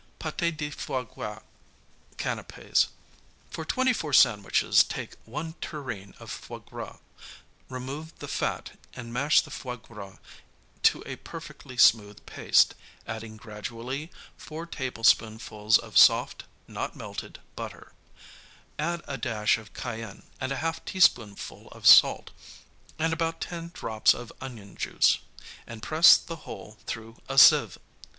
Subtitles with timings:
[0.19, 1.43] PŌtķ de Foie Gras
[2.17, 2.87] Canapķs
[3.51, 6.97] For twenty four sandwiches take one tureen of foie gras.
[7.69, 10.17] Remove the fat, and mash the foie gras
[10.81, 12.73] to a perfectly smooth paste,
[13.05, 17.91] adding gradually four tablespoonfuls of soft, not melted, butter;
[18.79, 22.31] add a dash of cayenne and a half teaspoonful of salt
[22.97, 25.19] and about ten drops of onion juice,
[25.67, 27.77] and press the whole through a sieve.